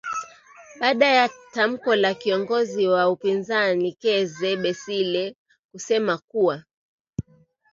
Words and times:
baada 0.79 1.07
ya 1.07 1.29
tamko 1.53 1.95
la 1.95 2.13
kiongozi 2.13 2.87
wa 2.87 3.09
upinzani 3.09 3.93
keze 3.93 4.49
besiie 4.57 5.35
kusema 5.71 6.17
kuwa 6.17 6.63